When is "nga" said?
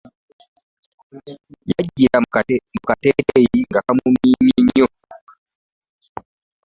3.69-3.79